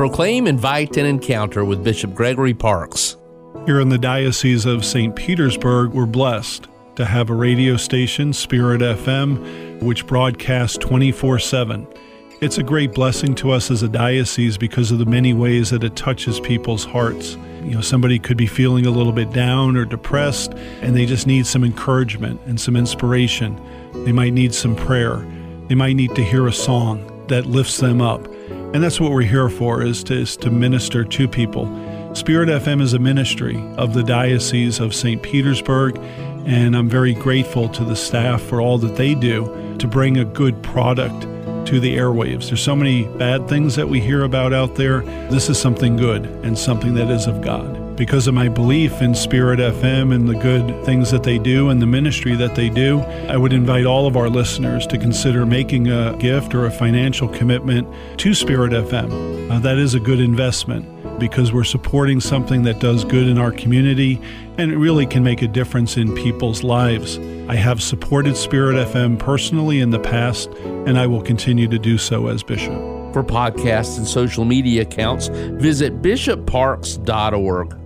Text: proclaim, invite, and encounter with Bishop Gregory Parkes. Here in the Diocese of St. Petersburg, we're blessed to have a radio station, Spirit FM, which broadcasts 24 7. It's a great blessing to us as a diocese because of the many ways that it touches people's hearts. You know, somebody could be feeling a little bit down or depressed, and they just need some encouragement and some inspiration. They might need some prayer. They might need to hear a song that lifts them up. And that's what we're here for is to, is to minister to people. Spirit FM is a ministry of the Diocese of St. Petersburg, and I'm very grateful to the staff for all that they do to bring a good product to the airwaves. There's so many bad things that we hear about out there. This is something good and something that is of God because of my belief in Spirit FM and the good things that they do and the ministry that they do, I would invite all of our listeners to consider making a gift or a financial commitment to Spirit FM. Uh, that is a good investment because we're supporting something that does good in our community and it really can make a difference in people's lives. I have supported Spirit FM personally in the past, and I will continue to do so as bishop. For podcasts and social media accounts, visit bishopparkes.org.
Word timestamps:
proclaim, 0.00 0.46
invite, 0.46 0.96
and 0.96 1.06
encounter 1.06 1.62
with 1.62 1.84
Bishop 1.84 2.14
Gregory 2.14 2.54
Parkes. 2.54 3.18
Here 3.66 3.80
in 3.80 3.90
the 3.90 3.98
Diocese 3.98 4.64
of 4.64 4.82
St. 4.82 5.14
Petersburg, 5.14 5.90
we're 5.90 6.06
blessed 6.06 6.68
to 6.96 7.04
have 7.04 7.28
a 7.28 7.34
radio 7.34 7.76
station, 7.76 8.32
Spirit 8.32 8.80
FM, 8.80 9.82
which 9.82 10.06
broadcasts 10.06 10.78
24 10.78 11.40
7. 11.40 11.86
It's 12.40 12.56
a 12.56 12.62
great 12.62 12.94
blessing 12.94 13.34
to 13.34 13.50
us 13.50 13.70
as 13.70 13.82
a 13.82 13.90
diocese 13.90 14.56
because 14.56 14.90
of 14.90 14.98
the 14.98 15.04
many 15.04 15.34
ways 15.34 15.68
that 15.68 15.84
it 15.84 15.96
touches 15.96 16.40
people's 16.40 16.86
hearts. 16.86 17.36
You 17.62 17.74
know, 17.74 17.82
somebody 17.82 18.18
could 18.18 18.38
be 18.38 18.46
feeling 18.46 18.86
a 18.86 18.90
little 18.90 19.12
bit 19.12 19.30
down 19.34 19.76
or 19.76 19.84
depressed, 19.84 20.54
and 20.80 20.96
they 20.96 21.04
just 21.04 21.26
need 21.26 21.46
some 21.46 21.62
encouragement 21.62 22.40
and 22.46 22.58
some 22.58 22.74
inspiration. 22.74 23.60
They 24.06 24.12
might 24.12 24.32
need 24.32 24.54
some 24.54 24.76
prayer. 24.76 25.16
They 25.68 25.74
might 25.74 25.92
need 25.92 26.14
to 26.14 26.24
hear 26.24 26.46
a 26.46 26.54
song 26.54 27.26
that 27.28 27.44
lifts 27.44 27.76
them 27.76 28.00
up. 28.00 28.26
And 28.72 28.84
that's 28.84 29.00
what 29.00 29.10
we're 29.10 29.22
here 29.22 29.48
for 29.48 29.82
is 29.82 30.04
to, 30.04 30.14
is 30.14 30.36
to 30.38 30.50
minister 30.50 31.04
to 31.04 31.28
people. 31.28 31.66
Spirit 32.14 32.48
FM 32.48 32.80
is 32.80 32.94
a 32.94 33.00
ministry 33.00 33.60
of 33.76 33.94
the 33.94 34.04
Diocese 34.04 34.78
of 34.78 34.94
St. 34.94 35.20
Petersburg, 35.22 35.96
and 36.46 36.76
I'm 36.76 36.88
very 36.88 37.14
grateful 37.14 37.68
to 37.70 37.84
the 37.84 37.96
staff 37.96 38.40
for 38.40 38.60
all 38.60 38.78
that 38.78 38.94
they 38.94 39.14
do 39.14 39.76
to 39.78 39.88
bring 39.88 40.18
a 40.18 40.24
good 40.24 40.62
product 40.62 41.22
to 41.66 41.80
the 41.80 41.96
airwaves. 41.96 42.46
There's 42.46 42.62
so 42.62 42.76
many 42.76 43.04
bad 43.18 43.48
things 43.48 43.74
that 43.74 43.88
we 43.88 44.00
hear 44.00 44.22
about 44.22 44.52
out 44.52 44.76
there. 44.76 45.00
This 45.30 45.48
is 45.48 45.60
something 45.60 45.96
good 45.96 46.26
and 46.44 46.56
something 46.56 46.94
that 46.94 47.10
is 47.10 47.26
of 47.26 47.42
God 47.42 47.79
because 48.00 48.26
of 48.26 48.32
my 48.32 48.48
belief 48.48 49.02
in 49.02 49.14
Spirit 49.14 49.60
FM 49.60 50.14
and 50.14 50.26
the 50.26 50.34
good 50.34 50.86
things 50.86 51.10
that 51.10 51.22
they 51.22 51.36
do 51.36 51.68
and 51.68 51.82
the 51.82 51.86
ministry 51.86 52.34
that 52.34 52.54
they 52.54 52.70
do, 52.70 52.98
I 53.28 53.36
would 53.36 53.52
invite 53.52 53.84
all 53.84 54.06
of 54.06 54.16
our 54.16 54.30
listeners 54.30 54.86
to 54.86 54.96
consider 54.96 55.44
making 55.44 55.88
a 55.88 56.16
gift 56.16 56.54
or 56.54 56.64
a 56.64 56.70
financial 56.70 57.28
commitment 57.28 57.86
to 58.20 58.32
Spirit 58.32 58.72
FM. 58.72 59.50
Uh, 59.50 59.58
that 59.58 59.76
is 59.76 59.92
a 59.92 60.00
good 60.00 60.18
investment 60.18 60.88
because 61.20 61.52
we're 61.52 61.62
supporting 61.62 62.20
something 62.20 62.62
that 62.62 62.80
does 62.80 63.04
good 63.04 63.28
in 63.28 63.36
our 63.36 63.52
community 63.52 64.18
and 64.56 64.72
it 64.72 64.78
really 64.78 65.04
can 65.04 65.22
make 65.22 65.42
a 65.42 65.48
difference 65.48 65.98
in 65.98 66.14
people's 66.14 66.62
lives. 66.62 67.18
I 67.50 67.56
have 67.56 67.82
supported 67.82 68.34
Spirit 68.34 68.76
FM 68.76 69.18
personally 69.18 69.80
in 69.80 69.90
the 69.90 70.00
past, 70.00 70.48
and 70.86 70.98
I 70.98 71.06
will 71.06 71.20
continue 71.20 71.68
to 71.68 71.78
do 71.78 71.98
so 71.98 72.28
as 72.28 72.42
bishop. 72.42 72.72
For 73.12 73.22
podcasts 73.22 73.98
and 73.98 74.06
social 74.06 74.46
media 74.46 74.82
accounts, 74.82 75.28
visit 75.28 76.00
bishopparkes.org. 76.00 77.80